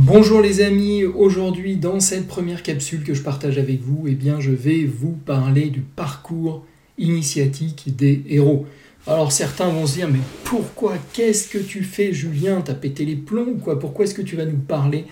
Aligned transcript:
Bonjour 0.00 0.40
les 0.40 0.60
amis, 0.60 1.02
aujourd'hui 1.02 1.74
dans 1.74 1.98
cette 1.98 2.28
première 2.28 2.62
capsule 2.62 3.02
que 3.02 3.14
je 3.14 3.22
partage 3.22 3.58
avec 3.58 3.80
vous, 3.80 4.06
eh 4.06 4.14
bien 4.14 4.38
je 4.38 4.52
vais 4.52 4.84
vous 4.84 5.10
parler 5.10 5.70
du 5.70 5.80
parcours 5.80 6.64
initiatique 6.98 7.96
des 7.96 8.22
héros. 8.28 8.64
Alors 9.08 9.32
certains 9.32 9.68
vont 9.68 9.88
se 9.88 9.94
dire 9.94 10.08
mais 10.08 10.20
pourquoi 10.44 10.94
Qu'est-ce 11.12 11.48
que 11.48 11.58
tu 11.58 11.82
fais 11.82 12.12
Julien? 12.12 12.60
T'as 12.60 12.74
pété 12.74 13.04
les 13.04 13.16
plombs 13.16 13.48
ou 13.48 13.56
quoi? 13.56 13.80
Pourquoi 13.80 14.04
est-ce 14.04 14.14
que 14.14 14.22
tu 14.22 14.36
vas 14.36 14.44
nous 14.44 14.58
parler 14.58 15.04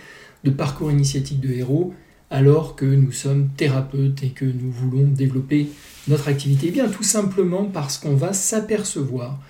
de 0.44 0.50
parcours 0.52 0.92
initiatique 0.92 1.40
de 1.40 1.50
héros 1.50 1.92
alors 2.30 2.76
que 2.76 2.86
nous 2.86 3.10
sommes 3.10 3.48
thérapeutes 3.56 4.22
et 4.22 4.28
que 4.28 4.44
nous 4.44 4.70
voulons 4.70 5.08
développer 5.08 5.66
notre 6.06 6.28
activité? 6.28 6.68
Eh 6.68 6.70
bien 6.70 6.88
tout 6.88 7.02
simplement 7.02 7.64
parce 7.64 7.98
qu'on 7.98 8.14
va 8.14 8.32
s'apercevoir 8.32 9.40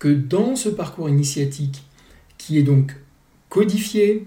que 0.00 0.08
dans 0.08 0.56
ce 0.56 0.68
parcours 0.68 1.08
initiatique 1.08 1.84
qui 2.38 2.58
est 2.58 2.64
donc 2.64 2.96
codifié, 3.50 4.24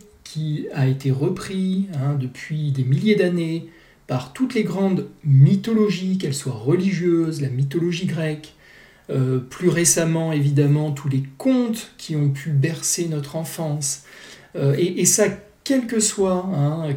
a 0.73 0.88
été 0.88 1.11
repris 1.11 1.88
hein, 1.93 2.15
depuis 2.20 2.71
des 2.71 2.83
milliers 2.83 3.15
d'années 3.15 3.68
par 4.07 4.33
toutes 4.33 4.54
les 4.54 4.64
grandes 4.64 5.07
mythologies, 5.24 6.18
qu'elles 6.18 6.33
soient 6.33 6.54
religieuses, 6.54 7.41
la 7.41 7.50
mythologie 7.50 8.05
grecque, 8.05 8.54
euh, 9.10 9.39
plus 9.39 9.69
récemment 9.69 10.32
évidemment 10.32 10.91
tous 10.91 11.10
les 11.10 11.24
contes 11.38 11.91
qui 11.97 12.15
ont 12.15 12.29
pu 12.29 12.50
bercer 12.50 13.07
notre 13.07 13.36
enfance, 13.36 14.04
euh, 14.55 14.75
et, 14.77 15.05
ça 15.05 15.25
quelles 15.64 15.88
que 15.88 16.00
soient, 16.00 16.46
hein, 16.54 16.88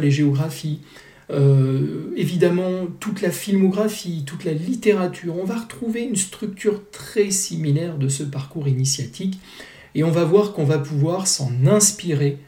les 0.00 0.10
géographies, 0.10 0.80
euh, 1.30 2.12
évidemment 2.16 2.86
toute 2.98 3.22
la 3.22 3.30
filmographie, 3.30 4.24
toute 4.26 4.44
la 4.44 4.52
littérature, 4.52 5.36
on 5.38 5.44
va 5.44 5.56
retrouver 5.56 6.02
une 6.02 6.16
structure 6.16 6.82
très 6.90 7.30
similaire 7.30 7.96
de 7.96 8.08
ce 8.08 8.22
parcours 8.22 8.68
initiatique, 8.68 9.38
et 9.94 10.04
on 10.04 10.10
va 10.10 10.24
voir 10.24 10.52
qu'on 10.52 10.64
va 10.64 10.78
pouvoir 10.78 11.26
s'en 11.26 11.66
inspirer 11.66 12.38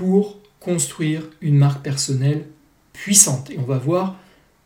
pour 0.00 0.38
construire 0.60 1.28
une 1.42 1.58
marque 1.58 1.84
personnelle 1.84 2.46
puissante. 2.94 3.50
Et 3.50 3.58
on 3.58 3.64
va 3.64 3.76
voir 3.76 4.18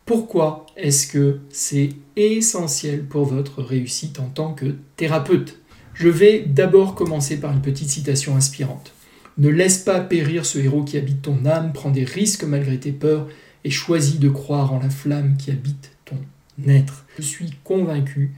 pourquoi 0.05 0.65
est-ce 0.77 1.07
que 1.07 1.39
c'est 1.49 1.89
essentiel 2.15 3.03
pour 3.03 3.25
votre 3.25 3.61
réussite 3.61 4.21
en 4.21 4.29
tant 4.29 4.53
que 4.53 4.75
thérapeute. 4.95 5.59
Je 5.93 6.07
vais 6.07 6.39
d'abord 6.39 6.95
commencer 6.95 7.37
par 7.37 7.51
une 7.51 7.61
petite 7.61 7.89
citation 7.89 8.37
inspirante. 8.37 8.93
Ne 9.37 9.49
laisse 9.49 9.79
pas 9.79 9.99
périr 9.99 10.45
ce 10.45 10.57
héros 10.57 10.85
qui 10.85 10.97
habite 10.97 11.23
ton 11.23 11.45
âme, 11.45 11.73
prends 11.73 11.91
des 11.91 12.05
risques 12.05 12.45
malgré 12.45 12.79
tes 12.79 12.93
peurs 12.93 13.27
et 13.65 13.71
choisis 13.71 14.19
de 14.19 14.29
croire 14.29 14.71
en 14.71 14.79
la 14.79 14.89
flamme 14.89 15.35
qui 15.35 15.51
habite 15.51 15.91
ton 16.05 16.15
être. 16.65 17.05
Je 17.17 17.23
suis 17.23 17.51
convaincu 17.65 18.31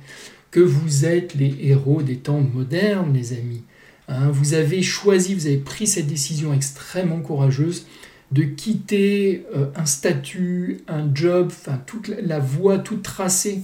que 0.50 0.62
vous 0.62 1.06
êtes 1.06 1.36
les 1.36 1.56
héros 1.62 2.02
des 2.02 2.18
temps 2.18 2.42
modernes, 2.42 3.14
les 3.14 3.34
amis. 3.34 3.62
Hein, 4.08 4.30
vous 4.30 4.54
avez 4.54 4.82
choisi, 4.82 5.34
vous 5.34 5.48
avez 5.48 5.58
pris 5.58 5.88
cette 5.88 6.08
décision 6.08 6.54
extrêmement 6.54 7.20
courageuse 7.20 7.86
de 8.32 8.44
quitter 8.44 9.46
euh, 9.56 9.68
un 9.76 9.86
statut, 9.86 10.82
un 10.88 11.14
job, 11.14 11.48
enfin 11.48 11.82
toute 11.86 12.08
la, 12.08 12.40
voie 12.40 12.80
toute 12.80 13.04
tracée 13.04 13.62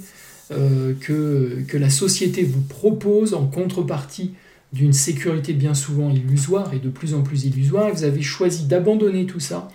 euh, 0.51 0.93
que, 0.99 1.63
que 1.67 1.77
la 1.77 1.89
société 1.89 2.43
vous 2.43 2.61
propose 2.61 3.33
en 3.33 3.45
contrepartie 3.47 4.33
d'une 4.73 4.93
sécurité 4.93 5.53
bien 5.53 5.73
souvent 5.73 6.09
illusoire 6.09 6.73
et 6.73 6.79
de 6.79 6.89
plus 6.89 7.13
en 7.13 7.21
plus 7.21 7.45
illusoire. 7.45 7.93
Vous 7.93 8.03
avez 8.03 8.21
choisi 8.21 8.65
d'abandonner 8.65 9.25
tout 9.25 9.39
ça 9.39 9.69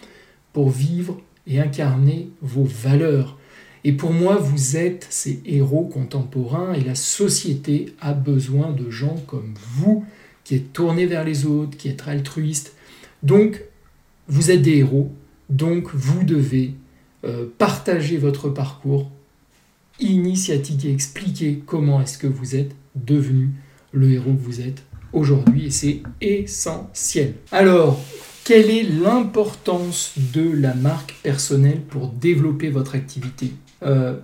pour 0.53 0.71
vivre 0.71 1.21
et 1.47 1.61
incarner 1.61 2.31
vos 2.43 2.65
valeurs. 2.65 3.39
Et 3.85 3.93
pour 3.93 4.13
moi, 4.13 4.37
vous 4.37 4.77
êtes 4.77 5.07
ces 5.09 5.41
héros 5.47 5.85
contemporains 5.85 6.75
et 6.75 6.81
la 6.81 6.97
société 6.97 7.95
a 8.01 8.13
besoin 8.13 8.73
de 8.73 8.91
gens 8.91 9.17
comme 9.27 9.55
vous 9.77 10.05
qui 10.49 10.55
est 10.55 10.73
tourné 10.73 11.05
vers 11.05 11.25
les 11.25 11.45
autres, 11.45 11.77
qui 11.77 11.89
est 11.89 12.09
altruiste. 12.09 12.73
Donc, 13.23 13.61
vous 14.29 14.51
êtes 14.51 14.63
des 14.63 14.79
héros, 14.79 15.13
donc 15.51 15.95
vous 15.95 16.25
devez 16.25 16.73
euh, 17.27 17.45
partager 17.59 18.17
votre 18.17 18.49
parcours 18.49 19.11
initiatique 20.01 20.87
et 20.87 20.91
expliquer 20.91 21.63
comment 21.67 22.01
est-ce 22.01 22.17
que 22.17 22.27
vous 22.27 22.57
êtes 22.57 22.75
devenu 22.95 23.51
le 23.93 24.11
héros 24.11 24.33
que 24.33 24.41
vous 24.41 24.63
êtes 24.63 24.85
aujourd'hui 25.13 25.67
et 25.67 25.71
c'est 25.71 26.03
essentiel. 26.23 27.35
Alors, 27.53 28.01
quelle 28.45 28.71
est 28.71 28.85
l'importance 28.85 30.15
de 30.33 30.51
la 30.51 30.73
marque 30.73 31.15
personnelle 31.23 31.83
pour 31.83 32.09
développer 32.09 32.71
votre 32.71 32.95
activité? 32.95 33.53
Euh, 33.83 34.17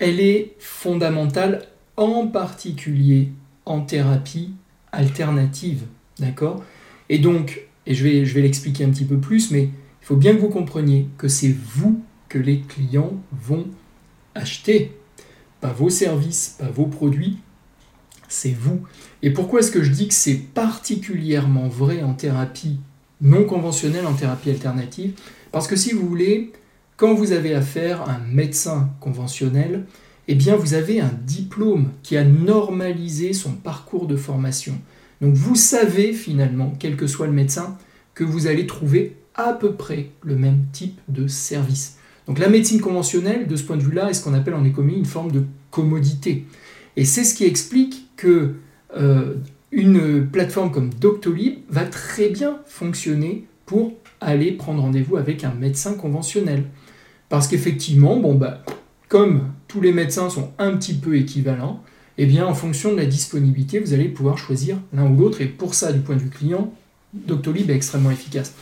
Elle 0.00 0.18
est 0.18 0.56
fondamentale 0.58 1.62
en 1.96 2.26
particulier 2.26 3.28
en 3.66 3.82
thérapie 3.82 4.50
alternative. 4.92 5.82
D'accord? 6.18 6.62
Et 7.08 7.18
donc, 7.18 7.62
et 7.86 7.94
je 7.94 8.04
vais, 8.04 8.24
je 8.24 8.34
vais 8.34 8.42
l'expliquer 8.42 8.84
un 8.84 8.90
petit 8.90 9.04
peu 9.04 9.18
plus, 9.18 9.50
mais 9.50 9.64
il 9.64 10.06
faut 10.06 10.16
bien 10.16 10.34
que 10.34 10.40
vous 10.40 10.48
compreniez 10.48 11.08
que 11.18 11.28
c'est 11.28 11.52
vous 11.52 12.02
que 12.28 12.38
les 12.38 12.60
clients 12.60 13.14
vont 13.32 13.66
acheter. 14.34 14.96
Pas 15.60 15.72
vos 15.72 15.90
services, 15.90 16.56
pas 16.58 16.70
vos 16.70 16.86
produits, 16.86 17.38
c'est 18.28 18.52
vous. 18.52 18.80
Et 19.22 19.30
pourquoi 19.30 19.60
est-ce 19.60 19.70
que 19.70 19.82
je 19.82 19.90
dis 19.90 20.08
que 20.08 20.14
c'est 20.14 20.36
particulièrement 20.36 21.68
vrai 21.68 22.02
en 22.02 22.14
thérapie 22.14 22.78
non 23.20 23.44
conventionnelle, 23.44 24.06
en 24.06 24.14
thérapie 24.14 24.50
alternative? 24.50 25.12
Parce 25.52 25.66
que 25.66 25.76
si 25.76 25.92
vous 25.92 26.06
voulez, 26.06 26.52
quand 26.96 27.14
vous 27.14 27.32
avez 27.32 27.54
affaire 27.54 28.02
à 28.02 28.12
un 28.14 28.20
médecin 28.20 28.90
conventionnel, 29.00 29.84
eh 30.32 30.36
bien 30.36 30.54
vous 30.54 30.74
avez 30.74 31.00
un 31.00 31.10
diplôme 31.26 31.90
qui 32.04 32.16
a 32.16 32.22
normalisé 32.22 33.32
son 33.32 33.50
parcours 33.50 34.06
de 34.06 34.14
formation. 34.14 34.74
Donc 35.20 35.34
vous 35.34 35.56
savez 35.56 36.12
finalement, 36.12 36.72
quel 36.78 36.94
que 36.94 37.08
soit 37.08 37.26
le 37.26 37.32
médecin, 37.32 37.76
que 38.14 38.22
vous 38.22 38.46
allez 38.46 38.64
trouver 38.64 39.16
à 39.34 39.52
peu 39.52 39.72
près 39.72 40.10
le 40.22 40.36
même 40.36 40.66
type 40.72 41.00
de 41.08 41.26
service. 41.26 41.98
Donc 42.28 42.38
la 42.38 42.48
médecine 42.48 42.80
conventionnelle, 42.80 43.48
de 43.48 43.56
ce 43.56 43.64
point 43.64 43.76
de 43.76 43.82
vue-là, 43.82 44.08
est 44.08 44.14
ce 44.14 44.22
qu'on 44.22 44.34
appelle 44.34 44.54
en 44.54 44.64
économie 44.64 44.94
une 44.94 45.04
forme 45.04 45.32
de 45.32 45.42
commodité. 45.72 46.44
Et 46.96 47.04
c'est 47.04 47.24
ce 47.24 47.34
qui 47.34 47.44
explique 47.44 48.08
que 48.16 48.54
euh, 48.96 49.34
une 49.72 50.28
plateforme 50.30 50.70
comme 50.70 50.90
Doctolib 50.94 51.58
va 51.68 51.86
très 51.86 52.28
bien 52.28 52.58
fonctionner 52.66 53.46
pour 53.66 53.94
aller 54.20 54.52
prendre 54.52 54.82
rendez-vous 54.82 55.16
avec 55.16 55.42
un 55.42 55.54
médecin 55.54 55.94
conventionnel. 55.94 56.66
Parce 57.28 57.48
qu'effectivement, 57.48 58.16
bon 58.16 58.36
bah, 58.36 58.62
comme 59.08 59.52
tous 59.70 59.80
les 59.80 59.92
médecins 59.92 60.28
sont 60.28 60.50
un 60.58 60.76
petit 60.76 60.94
peu 60.94 61.16
équivalents, 61.16 61.80
eh 62.18 62.26
bien, 62.26 62.44
en 62.44 62.54
fonction 62.54 62.90
de 62.90 62.96
la 62.96 63.06
disponibilité, 63.06 63.78
vous 63.78 63.94
allez 63.94 64.08
pouvoir 64.08 64.36
choisir 64.36 64.76
l'un 64.92 65.08
ou 65.08 65.16
l'autre. 65.16 65.40
Et 65.40 65.46
pour 65.46 65.74
ça, 65.74 65.92
du 65.92 66.00
point 66.00 66.16
de 66.16 66.20
vue 66.20 66.28
client, 66.28 66.74
Doctolib 67.14 67.70
est 67.70 67.76
extrêmement 67.76 68.10
efficace. 68.10 68.54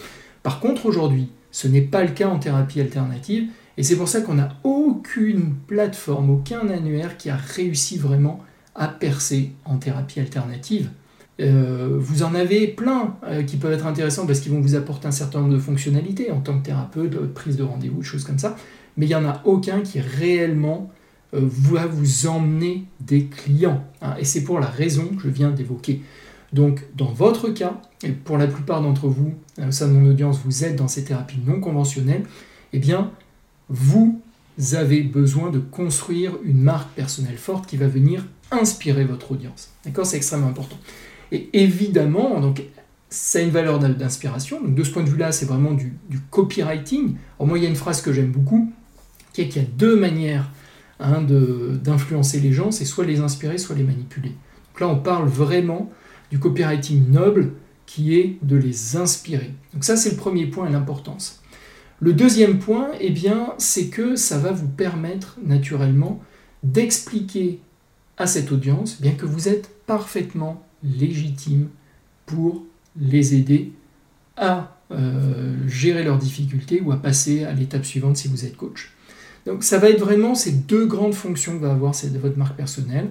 Par 0.43 0.61
contre, 0.61 0.85
aujourd'hui, 0.85 1.31
ce 1.51 1.67
n'est 1.67 1.81
pas 1.81 2.05
le 2.05 2.11
cas 2.11 2.29
en 2.29 2.39
thérapie 2.39 2.81
alternative. 2.81 3.49
Et 3.79 3.83
c'est 3.83 3.97
pour 3.97 4.07
ça 4.07 4.21
qu'on 4.21 4.35
n'a 4.35 4.51
aucune 4.65 5.55
plateforme, 5.67 6.29
aucun 6.29 6.69
annuaire 6.69 7.17
qui 7.17 7.31
a 7.31 7.37
réussi 7.37 7.97
vraiment 7.97 8.41
à 8.75 8.87
percer 8.87 9.53
en 9.65 9.79
thérapie 9.79 10.21
alternative. 10.21 10.91
Euh, 11.41 11.97
vous 11.99 12.23
en 12.23 12.35
avez 12.35 12.67
plein 12.67 13.17
euh, 13.25 13.45
qui 13.45 13.57
peuvent 13.57 13.73
être 13.73 13.87
intéressants 13.87 14.27
parce 14.27 14.41
qu'ils 14.41 14.53
vont 14.53 14.61
vous 14.61 14.75
apporter 14.75 15.09
un 15.09 15.13
certain 15.13 15.41
nombre 15.41 15.55
de 15.55 15.59
fonctionnalités 15.59 16.31
en 16.33 16.41
tant 16.41 16.59
que 16.59 16.67
thérapeute, 16.67 17.33
prise 17.33 17.57
de 17.57 17.63
rendez-vous, 17.63 18.03
choses 18.03 18.25
comme 18.25 18.39
ça 18.39 18.57
mais 18.99 19.07
il 19.07 19.09
n'y 19.09 19.15
en 19.15 19.25
a 19.25 19.41
aucun 19.45 19.81
qui 19.81 20.01
réellement 20.01 20.91
va 21.33 21.87
vous 21.87 22.27
emmener 22.27 22.85
des 23.01 23.27
clients. 23.27 23.85
Hein. 24.01 24.15
et 24.19 24.25
c'est 24.25 24.45
pour 24.45 24.61
la 24.61 24.67
raison 24.67 25.09
que 25.09 25.23
je 25.25 25.29
viens 25.29 25.51
d'évoquer. 25.51 26.03
Donc, 26.53 26.85
dans 26.97 27.13
votre 27.13 27.51
cas, 27.51 27.81
et 28.03 28.11
pour 28.11 28.39
la 28.39 28.47
plupart 28.47 28.81
d'entre 28.81 29.09
vous, 29.09 29.35
au 29.59 29.71
sein 29.71 29.89
de 29.89 29.93
mon 29.93 30.09
audience, 30.09 30.41
vous 30.45 30.65
êtes 30.65 30.77
dans 30.77 30.89
ces 30.89 31.05
thérapies 31.05 31.41
non 31.47 31.61
conventionnelles, 31.61 32.25
eh 32.73 32.79
bien, 32.79 33.11
vous 33.69 34.21
avez 34.73 35.03
besoin 35.03 35.51
de 35.51 35.59
construire 35.59 36.39
une 36.45 36.63
marque 36.63 36.91
personnelle 36.95 37.37
forte 37.37 37.67
qui 37.67 37.77
va 37.77 37.87
venir 37.87 38.25
inspirer 38.51 39.05
votre 39.05 39.33
audience. 39.33 39.71
D'accord? 39.85 40.07
C'est 40.07 40.17
extrêmement 40.17 40.49
important. 40.49 40.79
Et 41.33 41.51
évidemment, 41.53 42.41
donc, 42.41 42.63
ça 43.11 43.39
a 43.39 43.43
une 43.43 43.51
valeur 43.51 43.79
d'inspiration. 43.79 44.63
Donc, 44.63 44.75
de 44.75 44.83
ce 44.83 44.91
point 44.91 45.03
de 45.03 45.11
vue-là, 45.11 45.33
c'est 45.33 45.47
vraiment 45.47 45.73
du, 45.73 45.93
copywriting. 46.31 47.17
Alors, 47.39 47.47
moi, 47.47 47.59
il 47.59 47.65
y 47.65 47.67
a 47.67 47.71
une 47.71 47.77
phrase 47.77 48.01
que 48.01 48.13
j'aime 48.13 48.31
beaucoup 48.31 48.73
qu'il 49.33 49.63
y 49.63 49.65
a 49.65 49.69
deux 49.77 49.99
manières 49.99 50.51
hein, 51.01 51.23
d'influencer 51.23 52.41
les 52.41 52.53
gens, 52.53 52.71
c'est 52.71 52.85
soit 52.85 53.05
les 53.05 53.21
inspirer, 53.21 53.59
soit 53.59 53.77
les 53.77 53.85
manipuler. 53.85 54.31
Donc 54.31 54.81
là, 54.81 54.89
on 54.89 54.99
parle 54.99 55.29
vraiment 55.29 55.91
du 56.31 56.39
copywriting 56.39 57.11
noble 57.11 57.53
qui 57.87 58.15
est 58.15 58.37
de 58.43 58.57
les 58.57 58.97
inspirer. 58.97 59.51
Donc 59.73 59.85
ça, 59.85 59.97
c'est 59.97 60.11
le 60.11 60.17
premier 60.17 60.47
point 60.47 60.69
et 60.69 60.73
l'importance. 60.73 61.43
Le 62.01 62.13
deuxième 62.13 62.59
point, 62.59 62.91
eh 63.01 63.11
bien, 63.11 63.55
c'est 63.59 63.89
que 63.89 64.15
ça 64.15 64.39
va 64.39 64.53
vous 64.53 64.69
permettre 64.69 65.39
naturellement 65.45 66.23
d'expliquer 66.63 67.61
à 68.19 68.27
cette 68.27 68.53
audience 68.53 69.01
bien 69.01 69.13
que 69.13 69.27
vous 69.27 69.49
êtes 69.49 69.71
parfaitement 69.87 70.65
légitime 70.83 71.69
pour 72.27 72.65
les 73.01 73.35
aider 73.35 73.73
à 74.37 74.77
euh, 74.91 75.57
gérer 75.67 76.05
leurs 76.05 76.19
difficultés 76.19 76.81
ou 76.81 76.93
à 76.93 76.97
passer 76.97 77.45
à 77.45 77.53
l'étape 77.53 77.85
suivante 77.85 78.17
si 78.17 78.29
vous 78.29 78.45
êtes 78.45 78.57
coach. 78.57 78.93
Donc 79.47 79.65
ça 79.65 79.79
va 79.79 79.91
être 79.91 80.01
vraiment 80.01 80.35
ces 80.35 80.53
deux 80.53 80.87
grandes 80.87 81.15
fonctions 81.15 81.57
que 81.57 81.63
va 81.63 81.73
avoir 81.73 81.95
votre 82.21 82.39
marque 82.39 82.57
personnelle. 82.57 83.09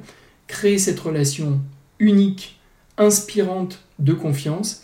Créer 0.47 0.77
cette 0.77 0.99
relation 0.99 1.59
unique, 1.99 2.59
inspirante 2.97 3.83
de 3.99 4.13
confiance 4.13 4.83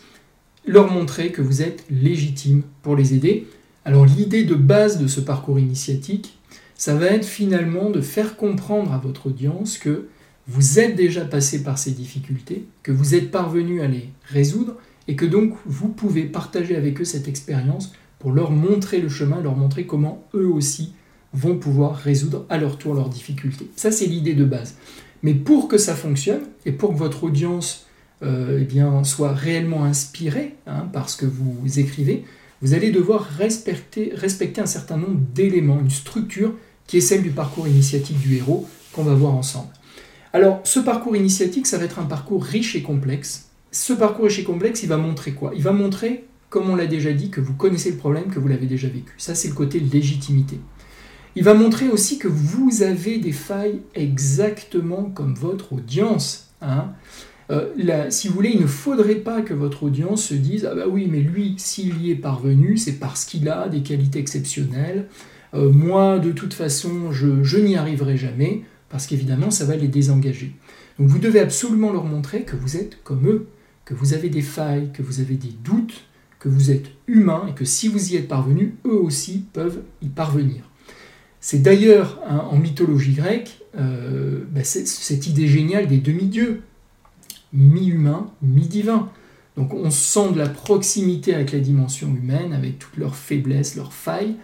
leur 0.65 0.91
montrer 0.91 1.31
que 1.31 1.41
vous 1.41 1.61
êtes 1.61 1.83
légitime 1.89 2.63
pour 2.81 2.95
les 2.95 3.13
aider. 3.13 3.47
Alors 3.85 4.05
l'idée 4.05 4.43
de 4.43 4.55
base 4.55 4.97
de 4.97 5.07
ce 5.07 5.19
parcours 5.19 5.59
initiatique, 5.59 6.37
ça 6.75 6.95
va 6.95 7.07
être 7.07 7.25
finalement 7.25 7.89
de 7.89 8.01
faire 8.01 8.37
comprendre 8.37 8.93
à 8.93 8.97
votre 8.97 9.27
audience 9.27 9.77
que 9.77 10.07
vous 10.47 10.79
êtes 10.79 10.95
déjà 10.95 11.25
passé 11.25 11.63
par 11.63 11.77
ces 11.77 11.91
difficultés, 11.91 12.65
que 12.81 12.91
vous 12.91 13.15
êtes 13.15 13.31
parvenu 13.31 13.81
à 13.81 13.87
les 13.87 14.09
résoudre 14.25 14.75
et 15.07 15.15
que 15.15 15.25
donc 15.25 15.53
vous 15.65 15.89
pouvez 15.89 16.23
partager 16.23 16.75
avec 16.75 17.01
eux 17.01 17.05
cette 17.05 17.27
expérience 17.27 17.93
pour 18.19 18.31
leur 18.31 18.51
montrer 18.51 18.99
le 18.99 19.09
chemin, 19.09 19.41
leur 19.41 19.55
montrer 19.55 19.85
comment 19.85 20.25
eux 20.33 20.47
aussi 20.47 20.93
vont 21.33 21.57
pouvoir 21.57 21.95
résoudre 21.95 22.45
à 22.49 22.57
leur 22.57 22.77
tour 22.77 22.93
leurs 22.93 23.09
difficultés. 23.09 23.69
Ça, 23.75 23.91
c'est 23.91 24.05
l'idée 24.05 24.33
de 24.33 24.45
base. 24.45 24.75
Mais 25.23 25.33
pour 25.33 25.67
que 25.67 25.77
ça 25.77 25.95
fonctionne 25.95 26.41
et 26.65 26.71
pour 26.71 26.93
que 26.93 26.97
votre 26.97 27.23
audience 27.23 27.87
euh, 28.21 28.63
eh 28.69 29.05
soit 29.05 29.33
réellement 29.33 29.83
inspirée 29.83 30.55
hein, 30.67 30.87
par 30.93 31.09
ce 31.09 31.17
que 31.17 31.25
vous 31.25 31.79
écrivez, 31.79 32.23
vous 32.61 32.73
allez 32.73 32.91
devoir 32.91 33.23
respecter, 33.23 34.11
respecter 34.15 34.61
un 34.61 34.65
certain 34.65 34.97
nombre 34.97 35.19
d'éléments, 35.33 35.79
une 35.79 35.89
structure 35.89 36.53
qui 36.87 36.97
est 36.97 37.01
celle 37.01 37.21
du 37.21 37.31
parcours 37.31 37.67
initiatique 37.67 38.19
du 38.19 38.37
héros 38.37 38.67
qu'on 38.93 39.03
va 39.03 39.13
voir 39.13 39.33
ensemble. 39.33 39.69
Alors, 40.31 40.61
ce 40.63 40.79
parcours 40.79 41.15
initiatique, 41.15 41.67
ça 41.67 41.77
va 41.77 41.85
être 41.85 41.99
un 41.99 42.05
parcours 42.05 42.43
riche 42.43 42.75
et 42.75 42.81
complexe. 42.81 43.49
Ce 43.71 43.93
parcours 43.93 44.25
riche 44.25 44.39
et 44.39 44.43
complexe, 44.43 44.81
il 44.83 44.89
va 44.89 44.97
montrer 44.97 45.33
quoi? 45.33 45.51
Il 45.55 45.61
va 45.61 45.73
montrer, 45.73 46.25
comme 46.49 46.69
on 46.69 46.75
l'a 46.75 46.87
déjà 46.87 47.11
dit, 47.11 47.29
que 47.29 47.41
vous 47.41 47.53
connaissez 47.53 47.91
le 47.91 47.97
problème, 47.97 48.27
que 48.27 48.39
vous 48.39 48.47
l'avez 48.47 48.65
déjà 48.65 48.87
vécu. 48.87 49.13
Ça, 49.17 49.35
c'est 49.35 49.49
le 49.49 49.53
côté 49.53 49.79
légitimité. 49.79 50.59
Il 51.35 51.43
va 51.43 51.53
montrer 51.53 51.89
aussi 51.89 52.19
que 52.19 52.27
vous 52.27 52.83
avez 52.83 53.17
des 53.17 53.31
failles 53.31 53.79
exactement 53.95 55.03
comme 55.03 55.33
votre 55.33 55.73
audience. 55.73 56.49
Hein. 56.61 56.91
Euh, 57.51 58.09
si 58.09 58.27
vous 58.27 58.35
voulez, 58.35 58.51
il 58.53 58.61
ne 58.61 58.67
faudrait 58.67 59.15
pas 59.15 59.41
que 59.41 59.53
votre 59.53 59.83
audience 59.83 60.23
se 60.25 60.33
dise 60.33 60.67
Ah 60.69 60.75
bah 60.75 60.85
oui, 60.89 61.07
mais 61.09 61.19
lui, 61.19 61.55
s'il 61.57 62.01
y 62.01 62.11
est 62.11 62.15
parvenu, 62.15 62.77
c'est 62.77 62.99
parce 62.99 63.25
qu'il 63.25 63.49
a 63.49 63.67
des 63.67 63.81
qualités 63.81 64.19
exceptionnelles. 64.19 65.07
Euh, 65.53 65.71
moi, 65.71 66.19
de 66.19 66.31
toute 66.31 66.53
façon, 66.53 67.11
je 67.11 67.57
n'y 67.57 67.75
arriverai 67.75 68.17
jamais 68.17 68.63
parce 68.89 69.07
qu'évidemment, 69.07 69.49
ça 69.49 69.65
va 69.65 69.75
les 69.75 69.87
désengager. 69.87 70.55
Donc 70.99 71.07
vous 71.07 71.17
devez 71.17 71.39
absolument 71.39 71.91
leur 71.91 72.05
montrer 72.05 72.43
que 72.43 72.55
vous 72.55 72.77
êtes 72.77 73.01
comme 73.03 73.27
eux, 73.27 73.47
que 73.85 73.95
vous 73.95 74.13
avez 74.13 74.29
des 74.29 74.43
failles, 74.43 74.91
que 74.93 75.01
vous 75.01 75.19
avez 75.19 75.35
des 75.35 75.53
doutes, 75.63 76.03
que 76.39 76.47
vous 76.47 76.71
êtes 76.71 76.91
humain 77.07 77.47
et 77.49 77.53
que 77.53 77.65
si 77.65 77.87
vous 77.87 78.11
y 78.11 78.15
êtes 78.15 78.27
parvenu, 78.27 78.75
eux 78.85 78.99
aussi 78.99 79.45
peuvent 79.53 79.81
y 80.01 80.09
parvenir. 80.09 80.69
C'est 81.45 81.61
d'ailleurs 81.61 82.21
hein, 82.25 82.47
en 82.49 82.55
mythologie 82.55 83.11
grecque 83.11 83.59
euh, 83.77 84.45
bah, 84.49 84.63
cette 84.63 85.27
idée 85.27 85.49
géniale 85.49 85.87
des 85.87 85.97
demi-dieux, 85.97 86.61
mi-humain, 87.51 88.31
mi-divin. 88.41 89.09
Donc 89.57 89.73
on 89.73 89.91
sent 89.91 90.31
de 90.31 90.39
la 90.39 90.47
proximité 90.47 91.35
avec 91.35 91.51
la 91.51 91.59
dimension 91.59 92.07
humaine, 92.15 92.53
avec 92.53 92.79
toutes 92.79 92.95
leurs 92.95 93.17
faiblesses, 93.17 93.75
leurs 93.75 93.91
failles, 93.91 94.35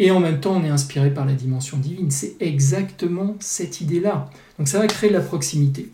et 0.00 0.10
en 0.10 0.18
même 0.18 0.40
temps 0.40 0.56
on 0.56 0.64
est 0.64 0.68
inspiré 0.68 1.14
par 1.14 1.26
la 1.26 1.34
dimension 1.34 1.78
divine. 1.78 2.10
C'est 2.10 2.34
exactement 2.40 3.36
cette 3.38 3.80
idée-là. 3.80 4.28
Donc 4.58 4.66
ça 4.66 4.80
va 4.80 4.88
créer 4.88 5.10
de 5.10 5.14
la 5.14 5.20
proximité. 5.20 5.92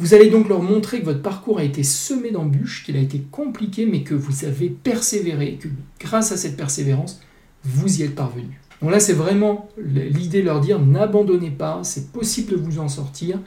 Vous 0.00 0.12
allez 0.12 0.28
donc 0.28 0.48
leur 0.48 0.60
montrer 0.60 0.98
que 0.98 1.04
votre 1.04 1.22
parcours 1.22 1.60
a 1.60 1.64
été 1.64 1.84
semé 1.84 2.32
d'embûches, 2.32 2.82
qu'il 2.84 2.96
a 2.96 3.00
été 3.00 3.22
compliqué, 3.30 3.86
mais 3.86 4.02
que 4.02 4.16
vous 4.16 4.44
avez 4.44 4.70
persévéré, 4.70 5.50
et 5.50 5.56
que 5.56 5.68
grâce 6.00 6.32
à 6.32 6.36
cette 6.36 6.56
persévérance, 6.56 7.20
vous 7.62 8.00
y 8.00 8.02
êtes 8.02 8.16
parvenu. 8.16 8.58
Donc 8.80 8.90
là, 8.90 9.00
c'est 9.00 9.12
vraiment 9.12 9.68
l'idée 9.76 10.40
de 10.40 10.46
leur 10.46 10.60
dire 10.60 10.78
n'abandonnez 10.80 11.50
pas, 11.50 11.80
c'est 11.82 12.12
possible 12.12 12.52
de 12.52 12.56
vous 12.56 12.78
en 12.78 12.88
sortir, 12.88 13.38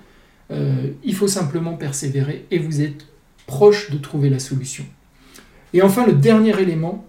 euh, 0.51 0.87
il 1.03 1.15
faut 1.15 1.27
simplement 1.27 1.73
persévérer 1.73 2.45
et 2.51 2.59
vous 2.59 2.81
êtes 2.81 3.07
proche 3.47 3.91
de 3.91 3.97
trouver 3.97 4.29
la 4.29 4.39
solution. 4.39 4.83
Et 5.73 5.81
enfin, 5.81 6.05
le 6.05 6.13
dernier 6.13 6.59
élément, 6.59 7.05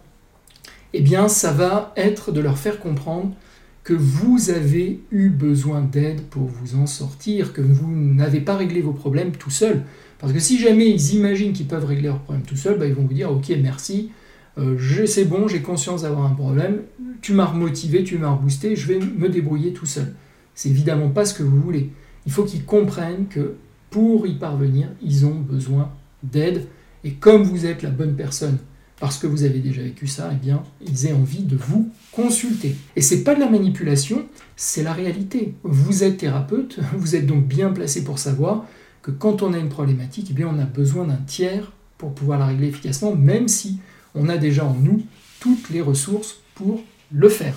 eh 0.92 1.00
bien, 1.00 1.28
ça 1.28 1.52
va 1.52 1.92
être 1.96 2.32
de 2.32 2.40
leur 2.40 2.58
faire 2.58 2.78
comprendre 2.78 3.34
que 3.82 3.94
vous 3.94 4.50
avez 4.50 5.00
eu 5.10 5.28
besoin 5.28 5.80
d'aide 5.80 6.22
pour 6.22 6.44
vous 6.44 6.76
en 6.76 6.86
sortir, 6.86 7.52
que 7.52 7.60
vous 7.60 7.90
n'avez 7.90 8.40
pas 8.40 8.56
réglé 8.56 8.80
vos 8.80 8.92
problèmes 8.92 9.32
tout 9.32 9.50
seul. 9.50 9.82
Parce 10.18 10.32
que 10.32 10.38
si 10.38 10.60
jamais 10.60 10.88
ils 10.88 11.14
imaginent 11.14 11.52
qu'ils 11.52 11.66
peuvent 11.66 11.84
régler 11.84 12.06
leurs 12.08 12.20
problèmes 12.20 12.46
tout 12.46 12.56
seuls, 12.56 12.78
bah, 12.78 12.86
ils 12.86 12.94
vont 12.94 13.02
vous 13.02 13.14
dire 13.14 13.32
ok 13.32 13.52
merci, 13.60 14.12
euh, 14.58 15.06
c'est 15.06 15.24
bon, 15.24 15.48
j'ai 15.48 15.62
conscience 15.62 16.02
d'avoir 16.02 16.26
un 16.26 16.34
problème, 16.34 16.82
tu 17.20 17.32
m'as 17.32 17.46
remotivé, 17.46 18.04
tu 18.04 18.18
m'as 18.18 18.30
reboosté, 18.30 18.76
je 18.76 18.86
vais 18.86 18.98
me 18.98 19.28
débrouiller 19.28 19.72
tout 19.72 19.86
seul. 19.86 20.14
C'est 20.54 20.68
évidemment 20.68 21.08
pas 21.08 21.24
ce 21.24 21.34
que 21.34 21.42
vous 21.42 21.60
voulez. 21.60 21.90
Il 22.26 22.32
faut 22.32 22.44
qu'ils 22.44 22.64
comprennent 22.64 23.26
que 23.28 23.54
pour 23.90 24.26
y 24.26 24.34
parvenir, 24.34 24.88
ils 25.02 25.24
ont 25.26 25.34
besoin 25.34 25.90
d'aide. 26.22 26.66
Et 27.04 27.12
comme 27.12 27.42
vous 27.42 27.66
êtes 27.66 27.82
la 27.82 27.90
bonne 27.90 28.14
personne 28.14 28.58
parce 29.00 29.18
que 29.18 29.26
vous 29.26 29.42
avez 29.42 29.58
déjà 29.58 29.82
vécu 29.82 30.06
ça, 30.06 30.30
eh 30.32 30.36
bien, 30.36 30.62
ils 30.80 31.06
aient 31.06 31.12
envie 31.12 31.42
de 31.42 31.56
vous 31.56 31.90
consulter. 32.12 32.76
Et 32.94 33.00
c'est 33.00 33.24
pas 33.24 33.34
de 33.34 33.40
la 33.40 33.50
manipulation, 33.50 34.26
c'est 34.54 34.84
la 34.84 34.92
réalité. 34.92 35.54
Vous 35.64 36.04
êtes 36.04 36.18
thérapeute, 36.18 36.78
vous 36.96 37.16
êtes 37.16 37.26
donc 37.26 37.44
bien 37.44 37.70
placé 37.70 38.04
pour 38.04 38.20
savoir 38.20 38.64
que 39.02 39.10
quand 39.10 39.42
on 39.42 39.54
a 39.54 39.58
une 39.58 39.70
problématique, 39.70 40.28
eh 40.30 40.34
bien, 40.34 40.48
on 40.48 40.58
a 40.60 40.66
besoin 40.66 41.04
d'un 41.04 41.18
tiers 41.26 41.72
pour 41.98 42.14
pouvoir 42.14 42.38
la 42.38 42.46
régler 42.46 42.68
efficacement, 42.68 43.16
même 43.16 43.48
si 43.48 43.80
on 44.14 44.28
a 44.28 44.36
déjà 44.36 44.64
en 44.64 44.74
nous 44.74 45.02
toutes 45.40 45.70
les 45.70 45.80
ressources 45.80 46.40
pour 46.54 46.82
le 47.10 47.28
faire. 47.28 47.54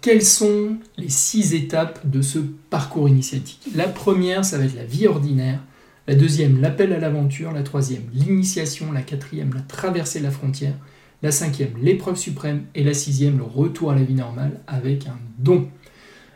Quelles 0.00 0.24
sont 0.24 0.76
les 0.96 1.10
six 1.10 1.54
étapes 1.54 2.06
de 2.06 2.22
ce 2.22 2.38
parcours 2.70 3.08
initiatique? 3.08 3.68
La 3.74 3.86
première, 3.86 4.44
ça 4.44 4.56
va 4.56 4.64
être 4.64 4.76
la 4.76 4.84
vie 4.84 5.06
ordinaire. 5.06 5.60
La 6.06 6.14
deuxième, 6.14 6.60
l'appel 6.60 6.92
à 6.94 6.98
l'aventure. 6.98 7.52
La 7.52 7.62
troisième, 7.62 8.04
l'initiation. 8.14 8.92
La 8.92 9.02
quatrième, 9.02 9.52
la 9.52 9.60
traversée 9.60 10.20
de 10.20 10.24
la 10.24 10.30
frontière. 10.30 10.74
La 11.22 11.30
cinquième, 11.30 11.72
l'épreuve 11.82 12.16
suprême. 12.16 12.62
Et 12.74 12.82
la 12.82 12.94
sixième, 12.94 13.36
le 13.36 13.44
retour 13.44 13.90
à 13.90 13.94
la 13.94 14.02
vie 14.02 14.14
normale 14.14 14.60
avec 14.66 15.06
un 15.06 15.18
don. 15.38 15.68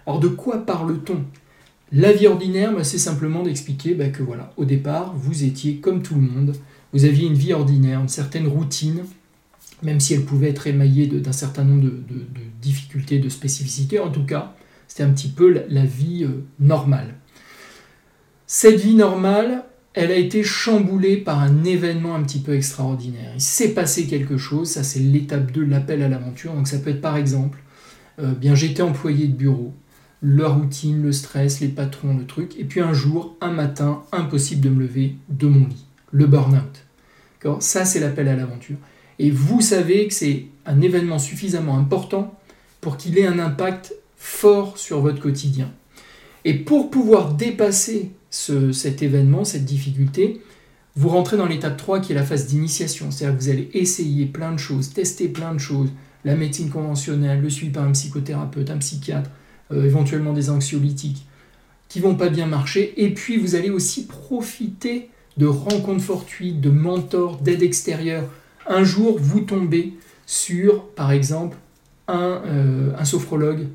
Alors 0.06 0.20
de 0.20 0.28
quoi 0.28 0.66
parle-t-on? 0.66 1.24
La 1.90 2.12
vie 2.12 2.26
ordinaire, 2.26 2.74
bah, 2.74 2.84
c'est 2.84 2.98
simplement 2.98 3.42
d'expliquer 3.42 3.94
bah, 3.94 4.08
que 4.08 4.22
voilà, 4.22 4.52
au 4.56 4.64
départ, 4.64 5.14
vous 5.16 5.44
étiez 5.44 5.76
comme 5.76 6.02
tout 6.02 6.16
le 6.16 6.20
monde. 6.20 6.54
Vous 6.92 7.04
aviez 7.06 7.26
une 7.26 7.34
vie 7.34 7.54
ordinaire, 7.54 8.00
une 8.00 8.08
certaine 8.08 8.46
routine, 8.46 9.04
même 9.82 10.00
si 10.00 10.14
elle 10.14 10.24
pouvait 10.24 10.50
être 10.50 10.66
émaillée 10.66 11.06
d'un 11.06 11.32
certain 11.32 11.64
nombre 11.64 11.82
de, 11.82 11.92
difficultés, 12.60 13.18
de 13.18 13.28
spécificités, 13.28 13.98
en 13.98 14.10
tout 14.10 14.24
cas, 14.24 14.54
c'était 14.88 15.02
un 15.02 15.10
petit 15.10 15.28
peu 15.28 15.64
la, 15.68 15.84
vie 15.84 16.24
euh, 16.24 16.44
normale. 16.58 17.14
Cette 18.46 18.80
vie 18.80 18.94
normale, 18.94 19.64
elle 19.92 20.10
a 20.10 20.16
été 20.16 20.42
chamboulée 20.42 21.16
par 21.16 21.40
un 21.40 21.64
événement 21.64 22.14
un 22.14 22.22
petit 22.22 22.40
peu 22.40 22.54
extraordinaire. 22.54 23.32
Il 23.34 23.40
s'est 23.40 23.74
passé 23.74 24.06
quelque 24.06 24.36
chose, 24.36 24.70
ça 24.70 24.82
c'est 24.82 25.00
l'étape 25.00 25.52
2, 25.52 25.64
l'appel 25.64 26.02
à 26.02 26.08
l'aventure. 26.08 26.54
Donc 26.54 26.68
ça 26.68 26.78
peut 26.78 26.90
être 26.90 27.00
par 27.00 27.16
exemple, 27.16 27.62
euh, 28.18 28.32
bien 28.32 28.54
j'étais 28.54 28.82
employé 28.82 29.26
de 29.26 29.34
bureau, 29.34 29.74
la 30.22 30.48
routine, 30.48 31.02
le 31.02 31.12
stress, 31.12 31.60
les 31.60 31.68
patrons, 31.68 32.16
le 32.16 32.24
truc, 32.24 32.58
et 32.58 32.64
puis 32.64 32.80
un 32.80 32.94
jour, 32.94 33.36
un 33.40 33.50
matin, 33.50 34.02
impossible 34.12 34.62
de 34.62 34.70
me 34.70 34.80
lever 34.80 35.16
de 35.28 35.46
mon 35.46 35.66
lit, 35.66 35.86
le 36.12 36.26
burn-out. 36.26 36.84
Ça 37.60 37.84
c'est 37.84 38.00
l'appel 38.00 38.28
à 38.28 38.36
l'aventure. 38.36 38.76
Et 39.18 39.30
vous 39.30 39.60
savez 39.60 40.08
que 40.08 40.14
c'est 40.14 40.46
un 40.66 40.80
événement 40.80 41.18
suffisamment 41.18 41.78
important 41.78 42.38
pour 42.80 42.96
qu'il 42.96 43.18
ait 43.18 43.26
un 43.26 43.38
impact 43.38 43.94
fort 44.16 44.78
sur 44.78 45.00
votre 45.00 45.20
quotidien. 45.20 45.70
Et 46.44 46.54
pour 46.54 46.90
pouvoir 46.90 47.34
dépasser 47.34 48.10
cet 48.30 49.02
événement, 49.02 49.44
cette 49.44 49.64
difficulté, 49.64 50.40
vous 50.96 51.08
rentrez 51.08 51.36
dans 51.36 51.46
l'étape 51.46 51.76
3 51.76 52.00
qui 52.00 52.12
est 52.12 52.14
la 52.14 52.22
phase 52.24 52.46
d'initiation. 52.46 53.10
C'est-à-dire 53.10 53.38
que 53.38 53.42
vous 53.42 53.50
allez 53.50 53.70
essayer 53.74 54.26
plein 54.26 54.52
de 54.52 54.58
choses, 54.58 54.92
tester 54.92 55.28
plein 55.28 55.54
de 55.54 55.58
choses, 55.58 55.90
la 56.24 56.36
médecine 56.36 56.70
conventionnelle, 56.70 57.40
le 57.40 57.50
suivi 57.50 57.72
par 57.72 57.84
un 57.84 57.92
psychothérapeute, 57.92 58.70
un 58.70 58.78
psychiatre, 58.78 59.30
euh, 59.72 59.84
éventuellement 59.84 60.32
des 60.32 60.50
anxiolytiques, 60.50 61.26
qui 61.88 62.00
vont 62.00 62.14
pas 62.14 62.28
bien 62.28 62.46
marcher. 62.46 62.94
Et 63.02 63.12
puis 63.12 63.36
vous 63.36 63.54
allez 63.54 63.70
aussi 63.70 64.06
profiter 64.06 65.10
de 65.36 65.46
rencontres 65.46 66.02
fortuites, 66.02 66.60
de 66.60 66.70
mentors, 66.70 67.38
d'aide 67.38 67.62
extérieure 67.62 68.24
un 68.66 68.84
jour 68.84 69.18
vous 69.20 69.40
tombez 69.40 69.94
sur, 70.26 70.88
par 70.90 71.12
exemple, 71.12 71.56
un, 72.08 72.42
euh, 72.46 73.04
sophrologue 73.04 73.68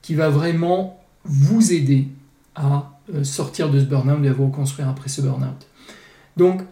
qui 0.00 0.14
va 0.14 0.28
vraiment 0.28 1.00
vous 1.24 1.72
aider 1.72 2.08
à 2.54 2.98
euh, 3.14 3.24
sortir 3.24 3.70
de 3.70 3.80
ce 3.80 3.84
burn-out 3.84 4.24
et 4.24 4.28
à 4.28 4.32
vous 4.32 4.46
reconstruire 4.46 4.88
après 4.88 5.08
ce 5.08 5.20
burn-out. 5.20 5.66
Donc, 6.36 6.62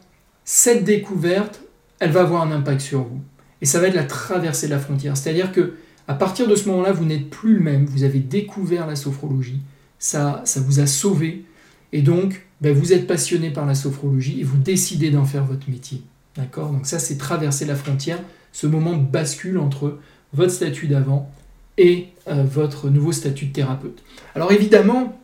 cette 0.45 0.85
découverte, 0.85 1.63
elle 2.01 2.11
va 2.11 2.23
avoir 2.23 2.43
un 2.43 2.51
impact 2.51 2.81
sur 2.81 3.03
vous. 3.03 3.21
Et 3.61 3.67
ça 3.67 3.79
va 3.79 3.89
être 3.89 3.95
la 3.95 4.05
traversée 4.05 4.67
de 4.67 4.73
la 4.73 4.81
frontière. 4.81 5.17
C'est-à-dire 5.17 5.53
que 5.53 5.75
à 6.09 6.15
partir 6.15 6.49
de 6.49 6.57
ce 6.57 6.69
moment-là, 6.69 6.91
vous 6.91 7.05
n'êtes 7.05 7.31
plus 7.31 7.55
le 7.55 7.61
même. 7.61 7.87
Vous 7.87 8.03
avez 8.03 8.19
découvert 8.19 8.87
la 8.89 8.97
sophrologie. 8.97 9.61
Ça, 10.01 10.43
ça 10.45 10.61
vous 10.61 10.81
a 10.81 10.87
sauvé. 10.87 11.45
Et 11.93 12.03
donc, 12.03 12.47
ben, 12.61 12.75
vous 12.75 12.93
êtes 12.93 13.07
passionné 13.07 13.51
par 13.51 13.65
la 13.65 13.77
sophrologie 13.77 14.41
et 14.41 14.43
vous 14.43 14.57
décidez 14.57 15.11
d'en 15.11 15.25
faire 15.25 15.45
votre 15.45 15.71
métier. 15.71 16.03
D'accord 16.37 16.71
Donc 16.71 16.87
ça, 16.87 16.99
c'est 16.99 17.17
traverser 17.17 17.65
la 17.65 17.75
frontière, 17.75 18.19
ce 18.53 18.67
moment 18.67 18.97
de 18.97 19.05
bascule 19.05 19.59
entre 19.59 19.99
votre 20.33 20.53
statut 20.53 20.87
d'avant 20.87 21.31
et 21.77 22.09
euh, 22.29 22.45
votre 22.45 22.89
nouveau 22.89 23.13
statut 23.13 23.47
de 23.47 23.53
thérapeute. 23.53 24.03
Alors 24.35 24.53
évidemment, 24.53 25.19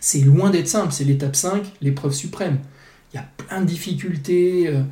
c'est 0.00 0.20
loin 0.20 0.50
d'être 0.50 0.68
simple, 0.68 0.92
c'est 0.92 1.04
l'étape 1.04 1.36
5, 1.36 1.64
l'épreuve 1.82 2.12
suprême. 2.12 2.58
Il 3.12 3.16
y 3.16 3.18
a 3.18 3.28
plein 3.36 3.60
de 3.60 3.66
difficultés, 3.66 4.68
euh, 4.68 4.82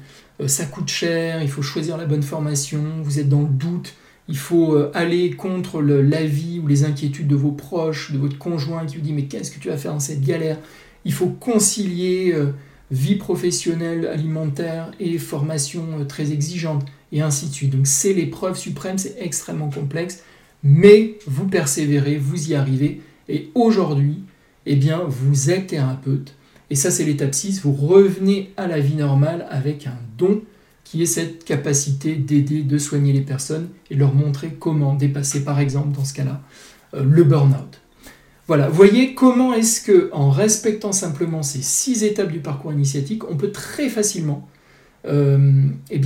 euh, 0.40 0.48
ça 0.48 0.66
coûte 0.66 0.88
cher, 0.88 1.42
il 1.42 1.48
faut 1.48 1.62
choisir 1.62 1.96
la 1.96 2.06
bonne 2.06 2.22
formation, 2.22 2.82
vous 3.02 3.18
êtes 3.18 3.28
dans 3.28 3.42
le 3.42 3.48
doute, 3.48 3.94
il 4.28 4.36
faut 4.36 4.76
aller 4.92 5.30
contre 5.30 5.80
l'avis 5.80 6.58
ou 6.58 6.66
les 6.66 6.82
inquiétudes 6.82 7.28
de 7.28 7.36
vos 7.36 7.52
proches, 7.52 8.10
de 8.10 8.18
votre 8.18 8.36
conjoint 8.36 8.84
qui 8.84 8.96
vous 8.96 9.02
dit 9.02 9.12
mais 9.12 9.26
qu'est-ce 9.26 9.52
que 9.52 9.60
tu 9.60 9.68
vas 9.68 9.76
faire 9.76 9.92
dans 9.92 10.00
cette 10.00 10.24
galère? 10.24 10.58
Il 11.04 11.12
faut 11.12 11.28
concilier 11.28 12.34
vie 12.90 13.16
professionnelle, 13.16 14.06
alimentaire 14.06 14.90
et 15.00 15.18
formation 15.18 16.04
très 16.06 16.32
exigeante 16.32 16.84
et 17.12 17.22
ainsi 17.22 17.48
de 17.48 17.52
suite. 17.54 17.70
Donc 17.70 17.86
c'est 17.86 18.12
l'épreuve 18.12 18.56
suprême, 18.56 18.98
c'est 18.98 19.16
extrêmement 19.18 19.70
complexe, 19.70 20.22
mais 20.62 21.18
vous 21.26 21.46
persévérez, 21.46 22.16
vous 22.16 22.50
y 22.50 22.54
arrivez 22.54 23.00
et 23.28 23.50
aujourd'hui, 23.54 24.22
eh 24.66 24.76
bien, 24.76 25.02
vous 25.06 25.50
êtes 25.50 25.68
thérapeute 25.68 26.36
et 26.70 26.74
ça, 26.74 26.90
c'est 26.90 27.04
l'étape 27.04 27.34
6. 27.34 27.62
Vous 27.62 27.72
revenez 27.72 28.52
à 28.56 28.66
la 28.66 28.80
vie 28.80 28.96
normale 28.96 29.46
avec 29.50 29.86
un 29.86 29.98
don 30.18 30.42
qui 30.84 31.02
est 31.02 31.06
cette 31.06 31.44
capacité 31.44 32.14
d'aider, 32.14 32.62
de 32.62 32.78
soigner 32.78 33.12
les 33.12 33.20
personnes 33.20 33.68
et 33.90 33.94
leur 33.94 34.14
montrer 34.14 34.56
comment 34.58 34.94
dépasser, 34.94 35.44
par 35.44 35.58
exemple, 35.58 35.96
dans 35.96 36.04
ce 36.04 36.14
cas-là, 36.14 36.42
euh, 36.94 37.02
le 37.04 37.24
burn-out. 37.24 37.80
Voilà, 38.48 38.68
voyez 38.68 39.14
comment 39.14 39.54
est-ce 39.54 39.80
que, 39.80 40.08
en 40.12 40.30
respectant 40.30 40.92
simplement 40.92 41.42
ces 41.42 41.62
six 41.62 42.04
étapes 42.04 42.30
du 42.30 42.38
parcours 42.38 42.72
initiatique, 42.72 43.28
on 43.28 43.36
peut 43.36 43.50
très 43.50 43.88
facilement 43.88 44.48
euh, 45.06 45.64
eh 45.90 46.00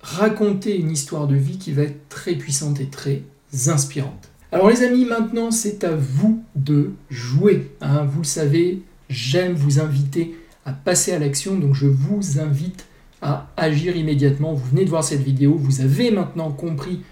raconter 0.00 0.76
une 0.76 0.90
histoire 0.90 1.26
de 1.28 1.36
vie 1.36 1.58
qui 1.58 1.72
va 1.72 1.82
être 1.82 2.08
très 2.08 2.34
puissante 2.34 2.80
et 2.80 2.86
très 2.86 3.22
inspirante. 3.66 4.30
Alors 4.50 4.70
les 4.70 4.82
amis, 4.82 5.04
maintenant 5.04 5.50
c'est 5.50 5.84
à 5.84 5.94
vous 5.94 6.42
de 6.56 6.92
jouer. 7.10 7.70
Hein. 7.80 8.04
vous 8.04 8.20
le 8.20 8.26
savez, 8.26 8.82
j'aime 9.08 9.54
vous 9.54 9.78
inviter 9.78 10.34
à 10.64 10.72
passer 10.72 11.12
à 11.12 11.18
l'action, 11.18 11.58
donc 11.58 11.74
je 11.74 11.86
vous 11.86 12.40
invite 12.40 12.86
à 13.22 13.48
agir 13.56 13.96
immédiatement. 13.96 14.54
Vous 14.54 14.66
venez 14.70 14.84
de 14.84 14.90
voir 14.90 15.04
cette 15.04 15.22
vidéo, 15.22 15.54
vous 15.56 15.80
avez 15.80 16.10
maintenant 16.10 16.50
compris 16.50 17.02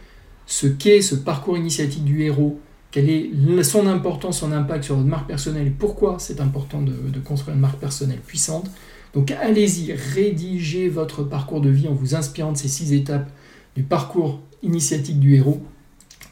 ce 0.46 0.66
qu'est 0.66 1.02
ce 1.02 1.14
parcours 1.14 1.56
initiatique 1.56 2.04
du 2.04 2.23
héros, 2.23 2.58
quelle 2.96 3.10
est 3.10 3.62
son 3.62 3.86
importance, 3.88 4.38
son 4.40 4.52
impact 4.52 4.84
sur 4.84 4.96
votre 4.96 5.06
marque 5.06 5.26
personnelle 5.26 5.66
et 5.66 5.70
pourquoi 5.70 6.16
c'est 6.18 6.40
important 6.40 6.80
de, 6.80 7.20
construire 7.20 7.54
une 7.54 7.60
marque 7.60 7.78
personnelle 7.78 8.20
puissante. 8.26 8.70
Donc 9.12 9.30
allez-y, 9.32 9.92
rédigez 9.92 10.88
votre 10.88 11.22
parcours 11.22 11.60
de 11.60 11.68
vie 11.68 11.88
en 11.88 11.92
vous 11.92 12.14
inspirant 12.14 12.52
de 12.52 12.56
ces 12.56 12.68
six 12.68 12.94
étapes 12.94 13.30
du 13.74 13.82
parcours 13.82 14.40
initiatique 14.62 15.20
du 15.20 15.34
héros 15.34 15.60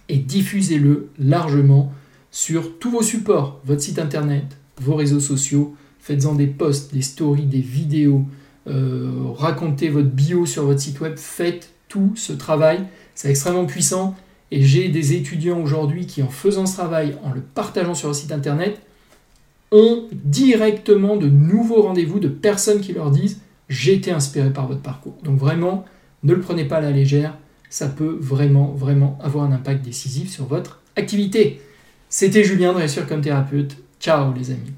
et 0.08 0.16
diffusez-le 0.16 1.10
largement 1.18 1.92
sur 2.30 2.78
tous 2.78 2.90
vos 2.90 3.02
supports, 3.02 3.60
votre 3.66 3.82
site 3.82 3.98
internet, 3.98 4.56
vos 4.80 4.94
réseaux 4.94 5.20
sociaux, 5.20 5.76
faites-en 5.98 6.34
des 6.34 6.46
posts, 6.46 6.94
des 6.94 7.02
stories, 7.02 7.44
des 7.44 7.60
vidéos, 7.60 8.24
euh, 8.68 9.10
racontez 9.36 9.90
votre 9.90 10.08
bio 10.08 10.46
sur 10.46 10.64
votre 10.64 10.80
site 10.80 10.98
web, 11.02 11.18
faites 11.18 11.74
tout 11.88 12.14
ce 12.16 12.32
travail, 12.32 12.86
c'est 13.14 13.28
extrêmement 13.28 13.66
puissant 13.66 14.16
et 14.54 14.62
j'ai 14.62 14.88
des 14.88 15.14
étudiants 15.14 15.60
aujourd'hui 15.60 16.06
qui 16.06 16.22
en 16.22 16.28
faisant 16.28 16.64
ce 16.64 16.74
travail, 16.74 17.16
en 17.24 17.32
le 17.32 17.40
partageant 17.40 17.94
sur 17.94 18.06
leur 18.06 18.14
site 18.14 18.30
internet, 18.30 18.80
ont 19.72 20.04
directement 20.12 21.16
de 21.16 21.26
nouveaux 21.26 21.82
rendez-vous 21.82 22.20
de 22.20 22.28
personnes 22.28 22.80
qui 22.80 22.92
leur 22.92 23.10
disent 23.10 23.40
j'ai 23.68 23.94
été 23.94 24.12
inspiré 24.12 24.52
par 24.52 24.68
votre 24.68 24.80
parcours. 24.80 25.16
Donc 25.24 25.40
vraiment, 25.40 25.84
ne 26.22 26.34
le 26.34 26.40
prenez 26.40 26.66
pas 26.66 26.76
à 26.76 26.82
la 26.82 26.92
légère, 26.92 27.36
ça 27.68 27.88
peut 27.88 28.16
vraiment, 28.20 28.70
vraiment 28.76 29.18
avoir 29.20 29.44
un 29.44 29.50
impact 29.50 29.84
décisif 29.84 30.30
sur 30.30 30.46
votre 30.46 30.80
activité. 30.94 31.60
C'était 32.08 32.44
Julien 32.44 32.74
Dressure 32.74 33.08
comme 33.08 33.22
thérapeute. 33.22 33.76
Ciao 33.98 34.32
les 34.34 34.52
amis. 34.52 34.72